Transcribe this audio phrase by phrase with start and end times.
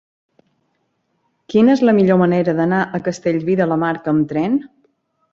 [1.53, 4.57] Quina és la millor manera d'anar a Castellví de la Marca amb tren?